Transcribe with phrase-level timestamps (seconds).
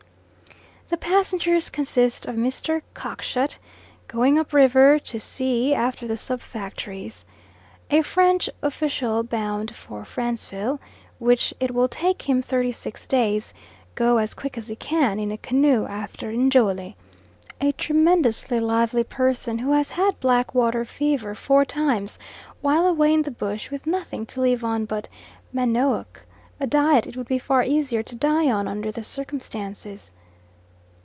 [0.89, 2.81] The passengers consist of Mr.
[2.93, 3.59] Cockshut,
[4.09, 7.23] going up river to see after the sub factories;
[7.89, 10.79] a French official bound for Franceville,
[11.17, 13.53] which it will take him thirty six days,
[13.95, 16.95] go as quick as he can, in a canoe after Njole;
[17.61, 22.19] a tremendously lively person who has had black water fever four times,
[22.59, 25.07] while away in the bush with nothing to live on but
[25.53, 26.23] manioc,
[26.59, 30.11] a diet it would be far easier to die on under the circumstances.